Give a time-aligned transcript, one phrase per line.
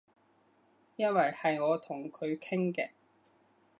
[0.95, 2.89] 因爲係我同佢傾嘅